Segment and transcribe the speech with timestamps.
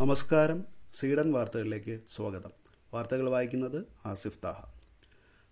[0.00, 0.64] നമസ്കാരം.
[0.94, 2.50] സ്വീഡൻ വാർത്തകളിലേക്ക് സ്വാഗതം.
[2.94, 4.64] വാർത്തകൾ വായിക്കുന്നത് ആസിഫ് താഹ.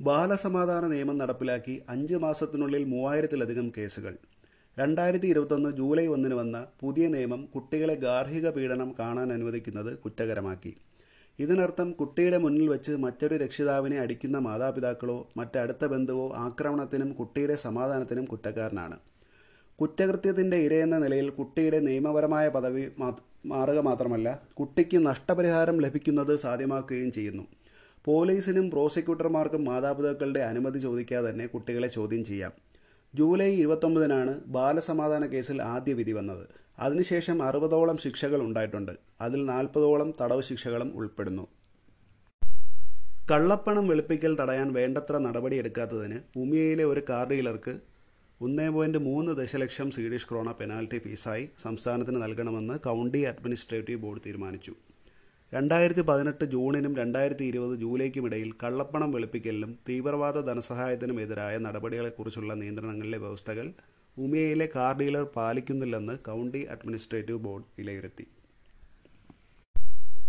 [0.00, 4.16] ബാലസമാധാന നിയമം നടപ്പിലാക്കി അഞ്ച് മാസത്തിനുള്ളിൽ മൂവായിരത്തിലധികം കേസുകൾ.
[4.78, 10.76] രണ്ടായിരത്തി ഇരുപത്തൊന്ന് ജൂലൈ ഒന്നിന് വന്ന പുതിയ നിയമം കുട്ടികളെ ഗാർഹിക പീഡനം കാണാൻ അനുവദിക്കുന്നത് കുറ്റകരമാക്കി.
[11.38, 18.98] ഇതിനർത്ഥം കുട്ടിയുടെ മുന്നിൽ വെച്ച് മറ്റൊരു രക്ഷിതാവിനെ അടിക്കുന്ന മാതാപിതാക്കളോ മറ്റടുത്ത ബന്ധുവോ ആക്രമണത്തിനും കുട്ടിയുടെ സമാധാനത്തിനും കുറ്റക്കാരനാണ്.
[19.80, 22.84] കുറ്റകൃത്യത്തിന്റെ ഇരയെന്ന നിലയിൽ കുട്ടിയുടെ നിയമപരമായ പദവി
[23.46, 27.42] മാറുക മാത്രമല്ല കുട്ടിക്ക് നഷ്ടപരിഹാരം ലഭിക്കുന്നത് സാധ്യമാക്കുകയും ചെയ്യുന്നു.
[28.04, 32.52] പോലീസിനും പ്രോസിക്യൂട്ടർമാർക്കും മാതാപിതാക്കളുടെ അനുമതി ചോദിക്കാതെ തന്നെ കുട്ടികളെ ചോദ്യം ചെയ്യാം.
[33.14, 36.46] ജൂലൈ ഇരുപത്തൊമ്പതിനാണ് ബാലസമാധാന കേസിൽ ആദ്യ വിധി വന്നത്.
[36.78, 38.92] അതിനുശേഷം അറുപതോളം ശിക്ഷകൾ ഉണ്ടായിട്ടുണ്ട്.
[39.20, 41.46] അതിൽ നാൽപ്പതോളം തടവ് ശിക്ഷകളും ഉൾപ്പെടുന്നു.
[43.30, 47.80] കള്ളപ്പണം വെളുപ്പിക്കൽ തടയാൻ വേണ്ടത്ര നടപടിയെടുക്കാത്തതിന് ഉമിയയിലെ ഒരു കാർ ഡീലർക്ക്
[48.40, 54.72] ഒന്നേ പോയിന്റ് മൂന്ന് ദശലക്ഷം സ്വീഡിഷ് ക്രോണ പെനാൽറ്റി ഫീസായി സംസ്ഥാനത്തിന് നൽകണമെന്ന് കൗണ്ടി അഡ്മിനിസ്ട്രേറ്റീവ് ബോർഡ് തീരുമാനിച്ചു.
[55.52, 63.72] രണ്ടായിരത്തി പതിനെട്ട് ജൂണിനും രണ്ടായിരത്തി ഇരുപത് ജൂലൈക്കുമിടയിൽ കള്ളപ്പണം വെളുപ്പിക്കലിനും തീവ്രവാദ ധനസഹായത്തിനും എതിരായ നടപടികളെക്കുറിച്ചുള്ള നിയന്ത്രണങ്ങളിലെ വ്യവസ്ഥകൾ
[64.16, 68.26] ഉമിയയിലെ കാർ ഡീലർ പാലിക്കുന്നില്ലെന്ന് കൗണ്ടി അഡ്മിനിസ്ട്രേറ്റീവ് ബോർഡ് വിലയിരുത്തി.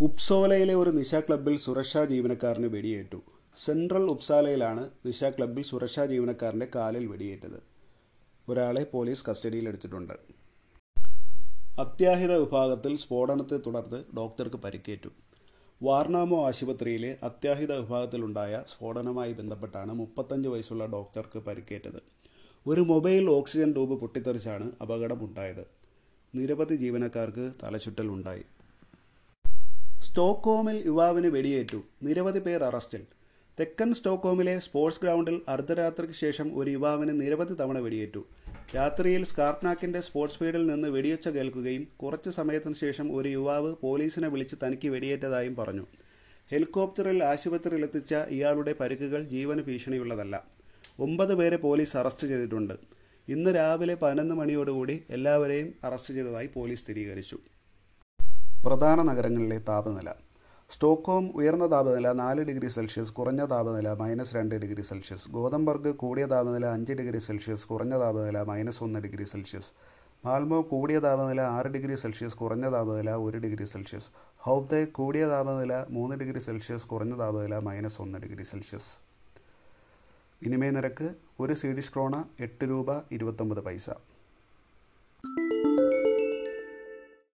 [0.00, 3.22] ഉപ്സോലയിലെ ഒരു നിശാ ക്ലബ്ബിൽ സുരക്ഷാ ജീവനക്കാരന് വെടിയേറ്റു.
[3.56, 7.75] സെൻട്രൽ ഉപ്സാലയിലാണ് നിശാ ക്ലബ്ബിൽ സുരക്ഷാ ജീവനക്കാരന്റെ കാലിൽ വെടിയേറ്റത്.
[8.48, 10.12] ഒരാളെ പോലീസ് കസ്റ്റഡിയിലെടുത്തിട്ടുണ്ട്.
[11.78, 15.08] അത്യാഹിത വിഭാഗത്തിൽ സ്ഫോടനത്തെ തുടർന്ന് ഡോക്ടർക്ക് പരിക്കേറ്റു.
[15.82, 22.02] വാർണാമോ ആശുപത്രിയിലെ അത്യാഹിത വിഭാഗത്തിലുണ്ടായ സ്ഫോടനവുമായി ബന്ധപ്പെട്ടാണ് മുപ്പത്തഞ്ച് വയസ്സുള്ള ഡോക്ടർക്ക് പരിക്കേറ്റത്.
[22.66, 25.66] ഒരു മൊബൈൽ ഓക്സിജൻ ട്യൂബ് പൊട്ടിത്തെറിച്ചാണ് അപകടമുണ്ടായത്.
[26.34, 28.42] നിരവധി ജീവനക്കാർക്ക് തലചുറ്റലുണ്ടായി.
[30.00, 31.82] സ്റ്റോക്ക്ഹോമിൽ യുവാവിന് വെടിയേറ്റു.
[32.02, 33.06] നിരവധി പേർ അറസ്റ്റിൽ.
[33.60, 38.24] തെക്കൻ സ്റ്റോക്ക്ഹോമിലെ സ്പോർട്സ് ഗ്രൗണ്ടിൽ അർദ്ധരാത്രിക്ക് ശേഷം ഒരു യുവാവിന് നിരവധി തവണ വെടിയേറ്റു.
[38.76, 44.88] രാത്രിയിൽ സ്കാർപ്നാക്കിന്റെ സ്പോർട്സ് ഫീൽഡിൽ നിന്ന് വെടിയൊച്ച കേൾക്കുകയും കുറച്ച് സമയത്തിന് ശേഷം ഒരു യുവാവ് പോലീസിനെ വിളിച്ച് തനിക്ക്
[44.88, 45.86] വെടിയേറ്റതായും പറഞ്ഞു.
[46.50, 50.44] ഹെലികോപ്റ്ററിൽ ആശുപത്രിയിലെത്തിച്ച ഇയാളുടെ പരിക്കുകൾ ജീവന് ഭീഷണിയുള്ളതല്ല.
[51.00, 52.74] ഒമ്പത് പേരെ പോലീസ് അറസ്റ്റ് ചെയ്തിട്ടുണ്ട്.
[53.28, 57.38] ഇന്ന് രാവിലെ പതിനൊന്ന് മണിയോടുകൂടി എല്ലാവരെയും അറസ്റ്റ് ചെയ്തതായി പോലീസ് സ്ഥിരീകരിച്ചു.
[58.66, 60.25] പ്രധാന നഗരങ്ങളിലെ താപനില.
[60.74, 65.26] സ്റ്റോക്ക്ഹോം ഉയർന്ന താപനില നാല് ഡിഗ്രി സെൽഷ്യസ് കുറഞ്ഞ താപനില മൈനസ് രണ്ട് ഡിഗ്രി സെൽഷ്യസ്.
[65.30, 69.70] ഗോതമ്പർഗ് കൂടിയ താപനില അഞ്ച് ഡിഗ്രി സെൽഷ്യസ് കുറഞ്ഞ താപനില മൈനസ് ഒന്ന് ഡിഗ്രി സെൽഷ്യസ്.
[70.24, 74.08] മാൽമോ കൂടിയ താപനില ആറ് ഡിഗ്രി സെൽഷ്യസ് കുറഞ്ഞ താപനില ഒരു ഡിഗ്രി സെൽഷ്യസ്.
[74.46, 78.90] ഹൗബ്ദെ കൂടിയ താപനില മൂന്ന് ഡിഗ്രി സെൽഷ്യസ് കുറഞ്ഞ താപനില മൈനസ് ഒന്ന് ഡിഗ്രി സെൽഷ്യസ്.
[80.42, 81.08] വിനിമയ നിരക്ക്
[81.40, 83.88] ഒരു സ്വീഡിഷ് ക്രോണ എട്ട് രൂപ ഇരുപത്തൊമ്പത് പൈസ.